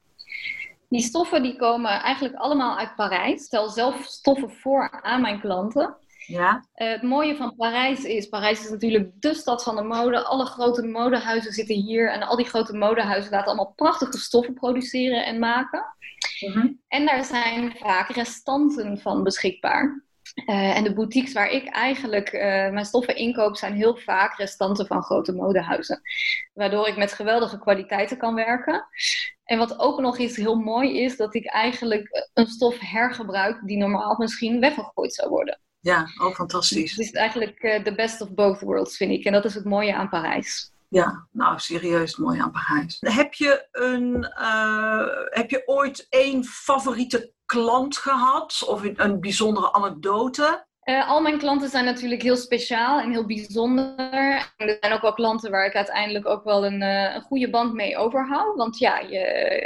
Die 0.90 1.02
stoffen 1.02 1.44
die 1.44 1.56
komen 1.56 1.92
eigenlijk 1.92 2.36
allemaal 2.36 2.78
uit 2.78 2.96
Parijs. 2.96 3.34
Ik 3.34 3.46
stel 3.46 3.70
zelf 3.70 4.04
stoffen 4.04 4.52
voor 4.52 5.02
aan 5.02 5.22
mijn 5.22 5.40
klanten. 5.40 5.98
Ja. 6.28 6.66
Uh, 6.76 6.90
het 6.92 7.02
mooie 7.02 7.36
van 7.36 7.56
Parijs 7.56 8.04
is, 8.04 8.30
Parijs 8.30 8.64
is 8.64 8.70
natuurlijk 8.70 9.12
de 9.20 9.34
stad 9.34 9.64
van 9.64 9.76
de 9.76 9.84
mode. 9.84 10.24
Alle 10.24 10.46
grote 10.46 10.86
modehuizen 10.86 11.54
zitten 11.54 11.76
hier 11.76 12.12
en 12.12 12.24
al 12.24 12.36
die 12.36 12.46
grote 12.46 12.74
modehuizen 12.74 13.32
laten 13.32 13.48
allemaal 13.48 13.74
prachtige 13.76 14.18
stoffen 14.18 14.54
produceren 14.54 15.26
en 15.26 15.40
maken. 15.40 15.86
Mm 16.54 16.80
En 16.88 17.06
daar 17.06 17.24
zijn 17.24 17.76
vaak 17.78 18.10
restanten 18.10 19.00
van 19.00 19.24
beschikbaar. 19.24 20.04
Uh, 20.46 20.78
en 20.78 20.84
de 20.84 20.94
boutiques 20.94 21.34
waar 21.34 21.50
ik 21.50 21.68
eigenlijk 21.68 22.34
uh, 22.34 22.42
mijn 22.42 22.86
stoffen 22.86 23.16
inkoop 23.16 23.58
zijn 23.58 23.74
heel 23.74 23.96
vaak 23.96 24.38
restanten 24.38 24.88
van 24.88 25.04
grote 25.04 25.34
modehuizen. 25.34 26.02
Waardoor 26.54 26.88
ik 26.88 26.98
met 26.98 27.14
geweldige 27.14 27.60
kwaliteiten 27.60 28.18
kan 28.18 28.36
werken. 28.36 28.88
En 29.44 29.58
wat 29.58 29.80
ook 29.80 30.00
nog 30.00 30.20
eens 30.20 30.36
heel 30.36 30.56
mooi 30.56 31.00
is, 31.00 31.18
dat 31.18 31.36
ik 31.36 31.46
eigenlijk 31.46 32.30
een 32.34 32.48
stof 32.48 32.80
hergebruik 32.80 33.62
die 33.66 33.78
normaal 33.78 34.16
misschien 34.18 34.60
weggegooid 34.60 35.14
zou 35.14 35.30
worden. 35.30 35.60
Ja, 35.86 36.08
oh 36.18 36.34
fantastisch. 36.34 36.92
Het 36.92 37.00
is 37.00 37.12
eigenlijk 37.12 37.64
uh, 37.64 37.82
the 37.82 37.96
best 37.96 38.22
of 38.22 38.34
both 38.34 38.60
worlds, 38.60 38.98
vind 38.98 39.12
ik. 39.12 39.26
En 39.26 39.32
dat 39.32 39.46
is 39.46 39.54
het 39.54 39.66
mooie 39.66 39.96
aan 39.96 40.10
Parijs. 40.10 40.72
Ja, 40.90 41.28
nou 41.32 41.60
serieus 41.60 42.18
mooi 42.18 42.40
aan 42.40 42.52
Parijs. 42.52 42.98
Heb 43.00 43.34
je, 43.34 43.68
een, 43.72 44.34
uh, 44.40 45.08
heb 45.30 45.50
je 45.50 45.62
ooit 45.66 46.08
één 46.10 46.44
favoriete 46.44 47.34
klant 47.46 47.98
gehad 47.98 48.64
of 48.68 48.84
een, 48.96 49.20
bijzondere 49.20 49.74
anekdote? 49.74 50.66
Uh, 50.84 51.10
al 51.10 51.22
mijn 51.22 51.38
klanten 51.38 51.70
zijn 51.70 51.86
natuurlijk 51.86 52.22
heel 52.22 52.38
speciaal 52.38 53.00
en 53.00 53.12
heel 53.12 53.26
bijzonder. 53.26 54.54
En 54.58 54.68
er 54.68 54.78
zijn 54.80 54.94
ook 54.94 55.02
wel 55.02 55.14
klanten 55.14 55.52
waar 55.52 55.66
ik 55.66 55.76
uiteindelijk 55.76 56.26
ook 56.26 56.44
wel 56.44 56.66
een, 56.66 56.82
uh, 56.82 57.16
een 57.16 57.22
goede 57.22 57.50
band 57.50 57.74
mee 57.74 57.98
overhoud. 57.98 58.56
Want 58.56 58.78
ja, 58.78 59.00
je, 59.00 59.20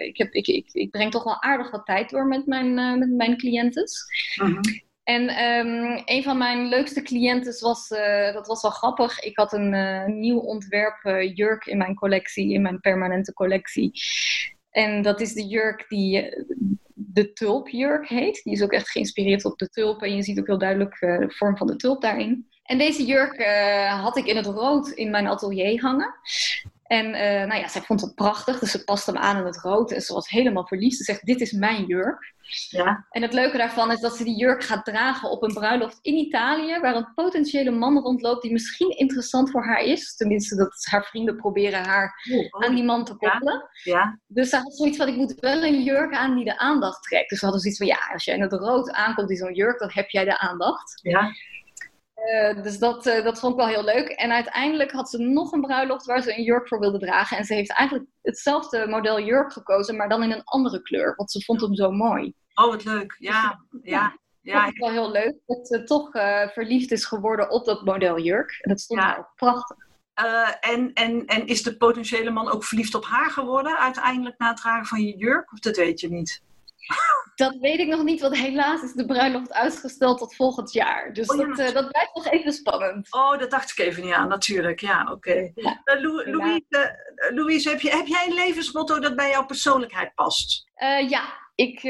ik, 0.07 0.17
heb, 0.17 0.33
ik, 0.33 0.47
ik, 0.47 0.69
ik, 0.71 0.91
breng 0.91 1.11
toch 1.11 1.23
wel 1.23 1.41
aardig 1.41 1.71
wat 1.71 1.85
tijd 1.85 2.09
door 2.09 2.25
met 2.25 2.45
mijn, 2.45 2.77
uh, 2.77 2.97
met 2.97 3.09
mijn 3.09 3.38
cliëntes. 3.38 4.05
Mm 4.41 4.88
En 5.10 5.44
um, 5.44 6.01
een 6.06 6.24
van 6.24 6.38
mijn 6.38 6.68
leukste 6.68 7.01
cliënten 7.01 7.60
was, 7.60 7.88
dat 8.34 8.48
was 8.48 8.62
wel 8.62 8.72
grappig. 8.72 9.20
Ik 9.20 9.38
had 9.38 9.54
een 9.54 10.20
nieuw 10.20 10.39
ontwerp 10.39 11.30
jurk 11.34 11.66
in 11.66 11.78
mijn 11.78 11.96
collectie, 11.96 12.54
in 12.54 12.62
mijn 12.62 12.80
permanente 12.80 13.34
collectie. 13.34 13.92
En 14.70 15.01
dat 15.01 15.22
is 15.22 15.34
de 15.34 15.48
jurk 15.48 15.86
die 15.88 16.30
de 16.94 17.34
tulpjurk 17.34 18.08
heet. 18.08 18.44
Die 18.44 18.54
is 18.54 18.62
ook 18.62 18.72
echt 18.72 18.89
geïnspireerd 18.89 19.46
op 19.46 19.58
de 19.58 19.70
tulp. 19.70 20.01
En 20.01 20.16
je 20.16 20.24
ziet 20.24 20.39
ook 20.39 20.48
heel 20.48 20.58
duidelijk 20.58 21.00
de 21.00 21.25
vorm 21.28 21.58
van 21.58 21.68
de 21.68 21.75
tulp 21.75 22.01
daarin. 22.01 22.48
En 22.63 22.78
deze 22.78 23.06
jurk 23.06 23.44
had 23.88 24.18
ik 24.18 24.25
in 24.25 24.36
het 24.36 24.46
rood 24.46 24.89
in 24.89 25.12
mijn 25.12 25.28
atelier 25.28 25.82
hangen. 25.82 26.13
En 26.89 27.05
uh, 27.05 27.48
nou 27.48 27.60
ja, 27.60 27.67
zij 27.67 27.81
vond 27.81 28.01
het 28.01 28.15
prachtig, 28.15 28.60
dus 28.60 28.72
ze 28.72 28.84
paste 28.84 29.12
hem 29.12 29.22
aan 29.22 29.38
in 29.38 29.46
het 29.46 29.62
rood. 29.62 29.91
En 29.91 30.01
ze 30.01 30.13
was 30.13 30.29
helemaal 30.29 30.67
verliefd. 30.67 30.98
Ze 30.98 31.03
zegt, 31.03 31.25
dit 31.25 31.41
is 31.41 31.51
mijn 31.51 31.86
jurk. 31.86 32.34
Ja. 32.69 33.05
En 33.10 33.22
het 33.22 33.34
leuke 33.34 33.58
daarvan 33.58 33.91
is 33.91 34.00
dat 34.00 34.15
ze 34.15 34.24
die 34.24 34.38
jurk 34.38 34.63
gaat 34.63 34.86
dragen 34.86 35.29
op 35.29 35.43
een 35.43 35.53
bruiloft 35.53 36.00
in 36.01 36.13
Italië, 36.13 36.79
waar 36.79 36.96
een 36.96 37.13
potentiële 37.15 37.72
man 37.72 38.00
rondloopt 38.00 38.41
die 38.41 38.51
misschien 38.51 38.98
interessant 38.98 39.51
voor 39.51 39.65
haar 39.65 39.81
is. 39.81 40.15
Tenminste, 40.15 40.55
dat 40.55 40.86
haar 40.89 41.03
vrienden 41.05 41.36
proberen 41.36 41.84
haar 41.84 42.29
oh, 42.31 42.65
aan 42.65 42.75
die 42.75 42.84
man 42.84 43.05
te 43.05 43.15
koppelen. 43.15 43.69
Ja. 43.84 43.98
ja. 43.98 44.19
Dus 44.27 44.50
ze 44.50 44.55
had 44.55 44.75
zoiets 44.75 44.98
van, 44.98 45.08
ik 45.08 45.15
moet 45.15 45.39
wel 45.39 45.63
een 45.63 45.84
jurk 45.84 46.13
aan 46.13 46.36
die 46.36 46.46
de 46.46 46.58
aandacht 46.58 47.03
trekt. 47.03 47.29
Dus 47.29 47.39
ze 47.39 47.46
hadden 47.46 47.63
zoiets 47.63 47.79
van, 47.79 47.89
ja, 47.89 48.13
als 48.13 48.24
je 48.24 48.31
in 48.31 48.41
het 48.41 48.53
rood 48.53 48.91
aankomt 48.91 49.29
in 49.29 49.38
zo'n 49.38 49.53
jurk, 49.53 49.79
dan 49.79 49.89
heb 49.93 50.10
jij 50.10 50.25
de 50.25 50.39
aandacht. 50.39 51.00
Ja. 51.01 51.31
Uh, 52.27 52.63
dus 52.63 52.79
dat, 52.79 53.05
uh, 53.05 53.23
dat 53.23 53.39
vond 53.39 53.53
ik 53.53 53.59
wel 53.59 53.67
heel 53.67 53.83
leuk. 53.83 54.09
En 54.09 54.31
uiteindelijk 54.31 54.91
had 54.91 55.09
ze 55.09 55.17
nog 55.17 55.51
een 55.51 55.61
bruiloft 55.61 56.05
waar 56.05 56.21
ze 56.21 56.38
een 56.38 56.43
jurk 56.43 56.67
voor 56.67 56.79
wilde 56.79 56.99
dragen. 56.99 57.38
En 57.38 57.45
ze 57.45 57.53
heeft 57.53 57.71
eigenlijk 57.73 58.09
hetzelfde 58.21 58.88
model 58.88 59.19
jurk 59.19 59.53
gekozen, 59.53 59.95
maar 59.95 60.09
dan 60.09 60.23
in 60.23 60.31
een 60.31 60.43
andere 60.43 60.81
kleur. 60.81 61.13
Want 61.15 61.31
ze 61.31 61.43
vond 61.43 61.61
hem 61.61 61.75
zo 61.75 61.91
mooi. 61.91 62.33
Oh, 62.53 62.65
wat 62.65 62.83
leuk. 62.83 63.15
Ja, 63.19 63.59
dus, 63.69 63.81
ja. 63.83 64.17
ja. 64.41 64.71
wel 64.73 64.89
heel 64.89 65.11
leuk 65.11 65.35
dat 65.45 65.67
ze 65.67 65.83
toch 65.83 66.15
uh, 66.15 66.47
verliefd 66.47 66.91
is 66.91 67.05
geworden 67.05 67.49
op 67.49 67.65
dat 67.65 67.85
model 67.85 68.19
jurk. 68.19 68.57
En 68.61 68.69
dat 68.69 68.79
stond 68.79 68.99
ja. 68.99 69.29
prachtig. 69.35 69.77
en, 70.59 70.93
en, 70.93 71.25
en 71.25 71.47
is 71.47 71.63
de 71.63 71.77
potentiële 71.77 72.29
man 72.29 72.49
ook 72.49 72.63
verliefd 72.63 72.95
op 72.95 73.05
haar 73.05 73.29
geworden 73.29 73.77
uiteindelijk 73.79 74.38
na 74.38 74.47
het 74.47 74.57
dragen 74.57 74.85
van 74.85 75.01
je 75.01 75.17
jurk? 75.17 75.51
Of 75.51 75.59
dat 75.59 75.77
weet 75.77 75.99
je 75.99 76.09
niet? 76.09 76.41
Dat 77.36 77.55
weet 77.59 77.79
ik 77.79 77.88
nog 77.88 78.03
niet, 78.03 78.21
want 78.21 78.38
helaas 78.38 78.81
is 78.81 78.93
de 78.93 79.05
bruiloft 79.05 79.53
uitgesteld 79.53 80.17
tot 80.17 80.36
volgend 80.36 80.74
jaar. 80.74 81.13
Dus 81.13 81.27
oh, 81.27 81.38
ja, 81.38 81.45
dat, 81.45 81.59
uh, 81.59 81.74
dat 81.74 81.91
blijft 81.91 82.15
nog 82.15 82.27
even 82.27 82.53
spannend. 82.53 83.13
Oh, 83.13 83.39
dat 83.39 83.51
dacht 83.51 83.71
ik 83.71 83.77
even 83.86 84.03
niet 84.03 84.13
aan, 84.13 84.27
natuurlijk. 84.27 84.79
Ja, 84.79 85.01
oké. 85.01 85.12
Okay. 85.12 85.51
Ja, 85.55 85.81
uh, 85.86 86.01
Louise, 86.25 86.65
uh, 86.69 87.36
Louise 87.36 87.69
heb, 87.69 87.81
je, 87.81 87.89
heb 87.89 88.07
jij 88.07 88.25
een 88.27 88.33
levensmotto 88.33 89.00
dat 89.00 89.15
bij 89.15 89.29
jouw 89.29 89.45
persoonlijkheid 89.45 90.15
past? 90.15 90.67
ja, 91.07 91.51
ik, 91.55 91.83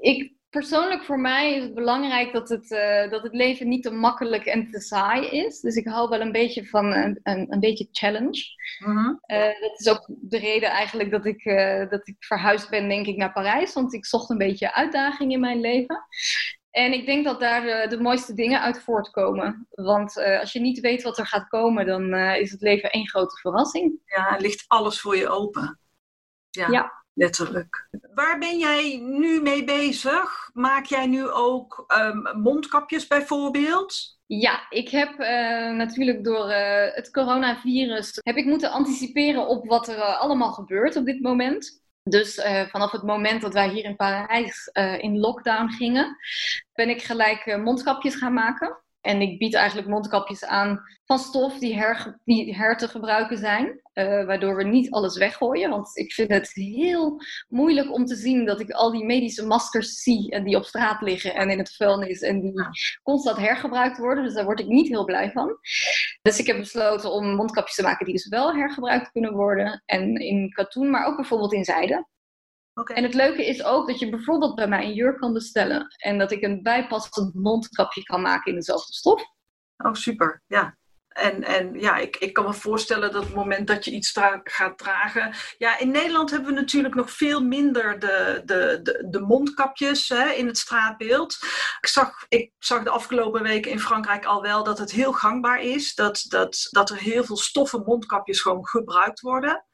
ik 0.00 0.37
persoonlijk 0.58 1.04
voor 1.04 1.20
mij 1.20 1.54
is 1.54 1.62
het 1.62 1.74
belangrijk 1.74 2.32
dat 2.32 2.48
het, 2.48 2.70
uh, 2.70 3.10
dat 3.10 3.22
het 3.22 3.34
leven 3.34 3.68
niet 3.68 3.82
te 3.82 3.90
makkelijk 3.90 4.44
en 4.44 4.70
te 4.70 4.80
saai 4.80 5.26
is. 5.26 5.60
Dus 5.60 5.74
ik 5.74 5.86
hou 5.86 6.08
wel 6.08 6.20
een 6.20 6.32
beetje 6.32 6.66
van 6.66 6.92
een, 6.92 7.20
een, 7.22 7.52
een 7.52 7.60
beetje 7.60 7.88
challenge. 7.92 8.42
Uh-huh. 8.80 9.16
Uh, 9.26 9.60
dat 9.60 9.80
is 9.80 9.88
ook 9.88 10.06
de 10.08 10.38
reden 10.38 10.68
eigenlijk 10.68 11.10
dat 11.10 11.26
ik, 11.26 11.44
uh, 11.44 11.88
dat 11.90 12.08
ik 12.08 12.16
verhuisd 12.18 12.70
ben, 12.70 12.88
denk 12.88 13.06
ik, 13.06 13.16
naar 13.16 13.32
Parijs. 13.32 13.74
Want 13.74 13.94
ik 13.94 14.06
zocht 14.06 14.30
een 14.30 14.38
beetje 14.38 14.74
uitdaging 14.74 15.32
in 15.32 15.40
mijn 15.40 15.60
leven. 15.60 16.06
En 16.70 16.92
ik 16.92 17.06
denk 17.06 17.24
dat 17.24 17.40
daar 17.40 17.62
de, 17.62 17.96
de 17.96 18.02
mooiste 18.02 18.34
dingen 18.34 18.60
uit 18.60 18.82
voortkomen. 18.82 19.66
Want 19.70 20.16
als 20.40 20.52
je 20.52 20.60
niet 20.60 20.80
weet 20.80 21.02
wat 21.02 21.18
er 21.18 21.26
gaat 21.26 21.48
komen, 21.48 21.86
dan 21.86 22.14
is 22.14 22.50
het 22.50 22.60
leven 22.60 22.90
één 22.90 23.08
grote 23.08 23.36
verrassing. 23.36 24.00
Ja, 24.04 24.36
ligt 24.38 24.64
alles 24.66 25.00
voor 25.00 25.16
je 25.16 25.28
open. 25.28 25.80
ja. 26.50 26.68
ja 26.70 26.97
letterlijk. 27.18 27.88
Waar 28.14 28.38
ben 28.38 28.58
jij 28.58 28.98
nu 29.02 29.42
mee 29.42 29.64
bezig? 29.64 30.50
Maak 30.52 30.84
jij 30.84 31.06
nu 31.06 31.28
ook 31.28 31.84
um, 31.98 32.40
mondkapjes 32.42 33.06
bijvoorbeeld? 33.06 34.18
Ja, 34.26 34.66
ik 34.70 34.88
heb 34.88 35.20
uh, 35.20 35.70
natuurlijk 35.70 36.24
door 36.24 36.50
uh, 36.50 36.94
het 36.94 37.10
coronavirus 37.10 38.18
heb 38.22 38.36
ik 38.36 38.44
moeten 38.44 38.70
anticiperen 38.70 39.46
op 39.46 39.66
wat 39.66 39.88
er 39.88 39.96
uh, 39.96 40.20
allemaal 40.20 40.52
gebeurt 40.52 40.96
op 40.96 41.04
dit 41.04 41.20
moment. 41.20 41.86
Dus 42.02 42.40
vanaf 42.70 42.90
het 42.90 43.02
moment 43.02 43.42
dat 43.42 43.52
wij 43.52 43.68
hier 43.68 43.84
in 43.84 43.96
Parijs 43.96 44.70
in 44.98 45.18
lockdown 45.18 45.68
gingen, 45.68 46.16
ben 46.72 46.88
ik 46.88 47.02
gelijk 47.02 47.56
mondkapjes 47.56 48.14
gaan 48.14 48.32
maken. 48.32 48.82
En 49.00 49.20
ik 49.20 49.38
bied 49.38 49.54
eigenlijk 49.54 49.88
mondkapjes 49.88 50.44
aan 50.44 50.80
van 51.04 51.18
stof 51.18 51.58
die 51.58 51.76
her, 51.76 52.20
die 52.24 52.54
her 52.54 52.76
te 52.76 52.88
gebruiken 52.88 53.38
zijn. 53.38 53.80
Uh, 53.94 54.24
waardoor 54.24 54.56
we 54.56 54.64
niet 54.64 54.90
alles 54.90 55.16
weggooien. 55.16 55.70
Want 55.70 55.96
ik 55.96 56.12
vind 56.12 56.30
het 56.30 56.50
heel 56.52 57.20
moeilijk 57.48 57.92
om 57.92 58.04
te 58.04 58.16
zien 58.16 58.44
dat 58.44 58.60
ik 58.60 58.70
al 58.70 58.90
die 58.90 59.04
medische 59.04 59.46
maskers 59.46 60.02
zie. 60.02 60.30
En 60.30 60.44
die 60.44 60.56
op 60.56 60.64
straat 60.64 61.00
liggen 61.00 61.34
en 61.34 61.50
in 61.50 61.58
het 61.58 61.74
vuilnis. 61.74 62.20
En 62.20 62.40
die 62.40 62.52
constant 63.02 63.36
hergebruikt 63.36 63.98
worden. 63.98 64.24
Dus 64.24 64.34
daar 64.34 64.44
word 64.44 64.60
ik 64.60 64.66
niet 64.66 64.88
heel 64.88 65.04
blij 65.04 65.30
van. 65.30 65.56
Dus 66.22 66.38
ik 66.38 66.46
heb 66.46 66.58
besloten 66.58 67.12
om 67.12 67.34
mondkapjes 67.34 67.74
te 67.74 67.82
maken 67.82 68.04
die 68.04 68.14
dus 68.14 68.28
wel 68.28 68.54
hergebruikt 68.54 69.10
kunnen 69.10 69.32
worden. 69.32 69.82
En 69.86 70.14
in 70.14 70.50
katoen, 70.50 70.90
maar 70.90 71.06
ook 71.06 71.16
bijvoorbeeld 71.16 71.52
in 71.52 71.64
zijde. 71.64 72.06
En 72.84 73.02
het 73.02 73.14
leuke 73.14 73.46
is 73.46 73.64
ook 73.64 73.86
dat 73.88 73.98
je 73.98 74.10
bijvoorbeeld 74.10 74.54
bij 74.54 74.68
mij 74.68 74.84
een 74.84 74.94
jurk 74.94 75.18
kan 75.18 75.32
bestellen. 75.32 75.86
En 75.96 76.18
dat 76.18 76.30
ik 76.30 76.42
een 76.42 76.62
bijpassend 76.62 77.34
mondkapje 77.34 78.02
kan 78.02 78.22
maken 78.22 78.50
in 78.52 78.58
dezelfde 78.58 78.92
stof. 78.92 79.22
Oh, 79.76 79.92
super. 79.92 80.42
Ja. 80.46 80.77
En, 81.18 81.44
en 81.44 81.80
ja, 81.80 81.96
ik, 81.96 82.16
ik 82.16 82.32
kan 82.32 82.44
me 82.44 82.54
voorstellen 82.54 83.12
dat 83.12 83.24
het 83.24 83.34
moment 83.34 83.66
dat 83.66 83.84
je 83.84 83.90
iets 83.90 84.18
gaat 84.44 84.78
dragen. 84.78 85.34
Ja, 85.58 85.78
in 85.78 85.90
Nederland 85.90 86.30
hebben 86.30 86.54
we 86.54 86.60
natuurlijk 86.60 86.94
nog 86.94 87.10
veel 87.10 87.40
minder 87.40 87.98
de, 87.98 88.42
de, 88.44 88.80
de, 88.82 89.06
de 89.10 89.20
mondkapjes 89.20 90.08
hè, 90.08 90.30
in 90.30 90.46
het 90.46 90.58
straatbeeld. 90.58 91.38
Ik 91.80 91.88
zag, 91.88 92.24
ik 92.28 92.52
zag 92.58 92.82
de 92.82 92.90
afgelopen 92.90 93.42
weken 93.42 93.70
in 93.70 93.80
Frankrijk 93.80 94.24
al 94.24 94.42
wel 94.42 94.64
dat 94.64 94.78
het 94.78 94.92
heel 94.92 95.12
gangbaar 95.12 95.62
is. 95.62 95.94
Dat, 95.94 96.24
dat, 96.28 96.68
dat 96.70 96.90
er 96.90 96.98
heel 96.98 97.24
veel 97.24 97.36
stoffen 97.36 97.82
mondkapjes 97.86 98.40
gewoon 98.40 98.66
gebruikt 98.66 99.20
worden. 99.20 99.64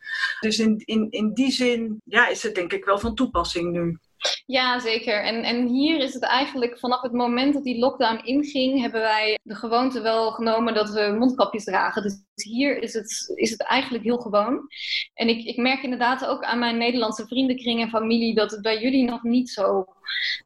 Dus 0.41 0.59
in, 0.59 0.83
in, 0.85 1.11
in 1.11 1.33
die 1.35 1.51
zin 1.51 2.01
ja, 2.05 2.29
is 2.29 2.43
het 2.43 2.55
denk 2.55 2.73
ik 2.73 2.85
wel 2.85 2.99
van 2.99 3.15
toepassing 3.15 3.73
nu. 3.73 3.99
Ja, 4.47 4.79
zeker. 4.79 5.23
En, 5.23 5.43
en 5.43 5.67
hier 5.67 6.01
is 6.01 6.15
het 6.15 6.23
eigenlijk 6.23 6.79
vanaf 6.79 7.03
het 7.03 7.13
moment 7.13 7.55
dat 7.55 7.65
die 7.65 7.79
lockdown 7.79 8.25
inging, 8.25 8.81
hebben 8.81 9.01
wij 9.01 9.39
de 9.43 9.55
gewoonte 9.55 10.01
wel 10.01 10.31
genomen 10.31 10.75
dat 10.75 10.91
we 10.91 11.17
mondkapjes 11.19 11.65
dragen. 11.65 12.03
Dus 12.03 12.25
hier 12.35 12.83
is 12.83 12.93
het, 12.95 13.33
is 13.35 13.51
het 13.51 13.63
eigenlijk 13.63 14.05
heel 14.05 14.19
gewoon. 14.19 14.69
En 15.15 15.29
ik, 15.29 15.45
ik 15.45 15.57
merk 15.57 15.83
inderdaad 15.83 16.27
ook 16.27 16.43
aan 16.43 16.59
mijn 16.59 16.79
Nederlandse 16.79 17.27
vriendenkring 17.27 17.81
en 17.81 17.89
familie 17.89 18.35
dat 18.35 18.51
het 18.51 18.63
bij 18.63 18.81
jullie 18.81 19.05
nog 19.05 19.23
niet 19.23 19.51
zo 19.51 19.85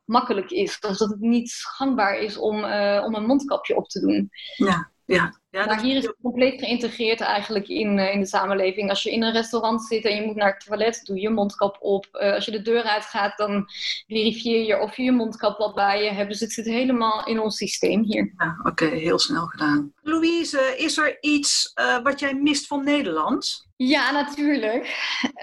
makkelijk 0.05 0.51
is. 0.51 0.81
Dus 0.81 0.99
dat 0.99 1.11
het 1.11 1.21
niet 1.21 1.53
gangbaar 1.53 2.19
is 2.19 2.37
om, 2.37 2.65
uh, 2.65 3.03
om 3.07 3.15
een 3.15 3.27
mondkapje 3.27 3.77
op 3.77 3.89
te 3.89 4.01
doen. 4.01 4.31
Ja. 4.57 4.91
Ja, 5.15 5.41
ja, 5.51 5.67
maar 5.67 5.81
hier 5.81 5.97
is 5.97 6.05
het 6.05 6.17
compleet 6.23 6.61
geïntegreerd 6.61 7.21
eigenlijk 7.21 7.69
in, 7.69 7.99
uh, 7.99 8.15
in 8.15 8.21
de 8.21 8.27
samenleving. 8.27 8.91
Als 8.91 9.03
je 9.03 9.11
in 9.11 9.23
een 9.23 9.33
restaurant 9.33 9.83
zit 9.83 10.05
en 10.05 10.15
je 10.15 10.27
moet 10.27 10.37
naar 10.37 10.53
het 10.53 10.65
toilet, 10.65 11.01
doe 11.05 11.21
je 11.21 11.31
mondkap 11.31 11.77
op. 11.81 12.07
Uh, 12.13 12.33
als 12.33 12.45
je 12.45 12.51
de 12.51 12.63
deur 12.63 12.83
uitgaat, 12.83 13.37
dan 13.37 13.67
verifieer 14.07 14.67
je 14.67 14.81
of 14.81 14.97
je 14.97 15.03
je 15.03 15.13
mondkap 15.13 15.59
wat 15.59 15.75
bij 15.75 16.05
je 16.05 16.11
hebt. 16.11 16.29
Dus 16.29 16.41
het 16.41 16.53
zit 16.53 16.65
helemaal 16.65 17.27
in 17.27 17.41
ons 17.41 17.57
systeem 17.57 18.03
hier. 18.03 18.33
Ja, 18.37 18.61
Oké, 18.63 18.85
heel 18.85 19.19
snel 19.19 19.47
gedaan. 19.47 19.93
Louise, 20.03 20.75
is 20.77 20.99
er 20.99 21.17
iets 21.21 21.73
uh, 21.75 22.03
wat 22.03 22.21
jij 22.21 22.35
mist 22.35 22.67
van 22.67 22.85
Nederland? 22.85 23.67
Ja, 23.77 24.11
natuurlijk. 24.11 24.85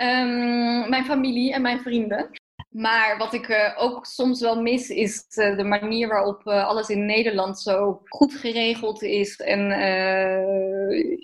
Um, 0.02 0.90
mijn 0.90 1.06
familie 1.06 1.54
en 1.54 1.62
mijn 1.62 1.80
vrienden. 1.80 2.30
Maar 2.76 3.18
wat 3.18 3.34
ik 3.34 3.48
uh, 3.48 3.74
ook 3.78 4.06
soms 4.06 4.42
wel 4.42 4.62
mis, 4.62 4.90
is 4.90 5.26
uh, 5.30 5.58
de 5.58 5.64
manier 5.64 6.08
waarop 6.08 6.42
uh, 6.46 6.68
alles 6.68 6.90
in 6.90 7.06
Nederland 7.06 7.62
zo 7.62 8.02
goed 8.06 8.34
geregeld 8.34 9.02
is 9.02 9.36
en 9.36 9.72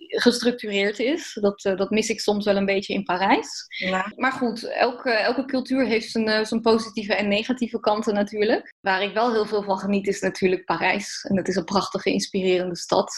gestructureerd 0.07 0.99
is. 0.99 1.37
Dat, 1.41 1.61
dat 1.61 1.89
mis 1.89 2.09
ik 2.09 2.19
soms 2.19 2.45
wel 2.45 2.55
een 2.55 2.65
beetje 2.65 2.93
in 2.93 3.03
Parijs. 3.03 3.65
Ja. 3.67 4.11
Maar 4.15 4.31
goed, 4.31 4.63
elke, 4.63 5.09
elke 5.11 5.45
cultuur 5.45 5.85
heeft 5.85 6.11
zijn, 6.11 6.45
zijn 6.45 6.61
positieve 6.61 7.15
en 7.15 7.27
negatieve 7.27 7.79
kanten 7.79 8.13
natuurlijk. 8.13 8.73
Waar 8.79 9.03
ik 9.03 9.13
wel 9.13 9.31
heel 9.31 9.45
veel 9.45 9.63
van 9.63 9.77
geniet 9.77 10.07
is 10.07 10.21
natuurlijk 10.21 10.65
Parijs. 10.65 11.25
En 11.29 11.37
het 11.37 11.47
is 11.47 11.55
een 11.55 11.63
prachtige, 11.63 12.11
inspirerende 12.11 12.77
stad. 12.77 13.13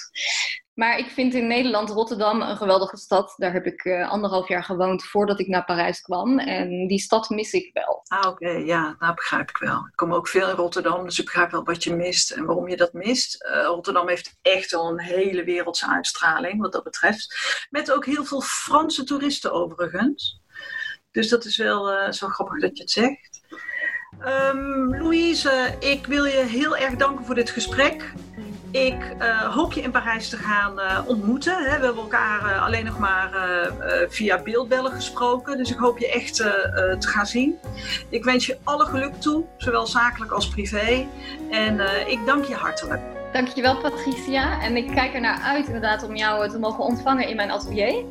Maar 0.74 0.98
ik 0.98 1.10
vind 1.10 1.34
in 1.34 1.48
Nederland 1.48 1.90
Rotterdam 1.90 2.42
een 2.42 2.58
geweldige 2.58 2.98
stad. 2.98 3.34
Daar 3.38 3.54
heb 3.54 3.66
ik 3.66 3.86
uh, 3.86 4.10
anderhalf 4.10 4.48
jaar 4.48 4.64
gewoond 4.64 5.04
voordat 5.04 5.40
ik 5.40 5.48
naar 5.48 5.66
Parijs 5.66 6.02
kwam. 6.02 6.40
En 6.40 6.88
die 6.88 7.00
stad 7.00 7.30
mis 7.30 7.54
ik 7.54 7.70
wel. 7.74 8.02
Ah, 8.08 8.30
oké. 8.30 8.50
Ja, 8.50 8.96
nou 9.00 9.14
begrijp 9.14 9.50
ik 9.50 9.58
wel. 9.58 9.78
Ik 9.78 9.96
kom 9.96 10.14
ook 10.14 10.28
veel 10.28 10.50
in 10.50 10.56
Rotterdam, 10.56 11.04
dus 11.04 11.20
ik 11.20 11.26
begrijp 11.26 11.52
wel 11.52 11.64
wat 11.64 11.84
je 11.84 11.96
mist 11.96 12.32
en 12.32 12.46
waarom 12.46 12.70
je 12.70 12.78
dat 12.78 12.94
mist. 12.94 13.46
Uh, 13.46 13.64
Rotterdam 13.64 14.08
heeft 14.08 14.38
echt 14.42 14.72
wel 14.72 14.90
een 14.90 15.02
hele 15.02 15.44
wereldse 15.44 15.88
uitstraling 15.88 16.62
wat 16.62 16.72
dat 16.72 16.84
betreft. 16.84 17.36
Met 17.70 17.92
ook 17.92 18.06
heel 18.06 18.26
veel 18.26 18.42
Franse 18.42 19.04
toeristen 19.04 19.52
overigens. 19.52 20.42
Dus 21.12 21.30
dat 21.30 21.46
is 21.46 21.58
wel 21.58 21.94
uh, 21.94 22.12
zo 22.12 22.28
grappig 22.28 22.60
dat 22.60 22.78
je 22.78 22.84
het 22.84 22.92
zegt. 22.92 23.42
Um, 24.26 24.98
Louise, 24.98 25.76
ik 25.80 26.06
wil 26.06 26.26
je 26.26 26.44
heel 26.44 26.78
erg 26.78 26.96
danken 26.96 27.26
voor 27.26 27.36
dit 27.36 27.50
gesprek. 27.50 28.14
Ik 28.74 29.16
uh, 29.20 29.56
hoop 29.56 29.74
je 29.74 29.82
in 29.82 29.92
Parijs 29.92 30.30
te 30.30 30.38
gaan 30.38 30.80
uh, 30.80 31.00
ontmoeten. 31.06 31.58
Hè. 31.58 31.78
We 31.78 31.86
hebben 31.86 32.02
elkaar 32.02 32.46
uh, 32.46 32.66
alleen 32.66 32.86
nog 32.86 33.00
maar 33.00 33.32
via 34.10 34.42
beeldbellen 34.42 34.92
gesproken. 34.92 35.58
Dus 35.58 35.72
ik 35.72 35.78
hoop 35.78 35.98
je 35.98 36.12
echt 36.12 36.36
te 36.36 37.08
gaan 37.08 37.26
zien. 37.26 37.60
Ik 38.10 38.24
wens 38.24 38.46
je 38.46 38.58
alle 38.64 38.86
geluk 38.86 39.14
toe, 39.22 39.44
zowel 39.58 39.88
zakelijk 39.88 40.32
als 40.32 40.48
privé. 40.48 41.08
En 41.52 41.80
ik 42.08 42.26
dank 42.26 42.46
je 42.46 42.56
hartelijk. 42.56 43.02
Dankjewel 43.34 43.78
Patricia. 43.78 44.62
En 44.62 44.78
ik 44.78 44.88
kijk 44.88 45.14
er 45.14 45.22
naar 45.22 45.42
uit 45.42 45.66
inderdaad 45.66 46.04
om 46.04 46.16
jou 46.16 46.50
te 46.50 46.60
mogen 46.60 46.84
ontvangen 46.84 47.28
in 47.28 47.36
mijn 47.36 47.52
atelier. 47.52 48.04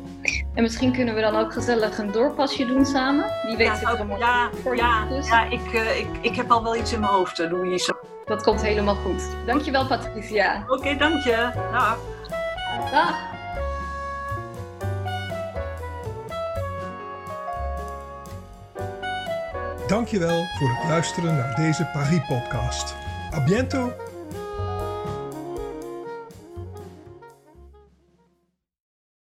En 0.53 0.61
misschien 0.63 0.93
kunnen 0.93 1.15
we 1.15 1.21
dan 1.21 1.35
ook 1.35 1.53
gezellig 1.53 1.97
een 1.97 2.11
doorpasje 2.11 2.65
doen 2.65 2.85
samen. 2.85 3.25
Wie 3.45 3.57
weet 3.57 3.67
ja, 3.67 3.75
zit 3.75 3.87
er 3.87 3.99
een 3.99 4.17
ja, 4.17 4.49
voor 4.63 4.75
ja, 4.75 5.07
je 5.09 5.23
ja, 5.23 5.43
ik, 5.43 5.71
ik, 5.71 6.07
ik 6.21 6.35
heb 6.35 6.51
al 6.51 6.63
wel 6.63 6.75
iets 6.75 6.93
in 6.93 6.99
mijn 6.99 7.11
hoofd, 7.11 7.37
Louise. 7.37 8.12
Dat 8.25 8.43
komt 8.43 8.61
helemaal 8.61 8.95
goed. 8.95 9.21
Dankjewel 9.45 9.87
Patricia. 9.87 10.61
Oké, 10.61 10.73
okay, 10.73 10.97
dank 10.97 11.23
je. 11.23 11.51
Dag. 11.71 11.97
Dag. 12.91 13.31
Dankjewel 19.87 20.45
voor 20.59 20.69
het 20.69 20.89
luisteren 20.89 21.35
naar 21.35 21.55
deze 21.55 21.89
Paris 21.93 22.21
podcast. 22.27 22.95
A 23.33 23.43
biento 23.43 23.93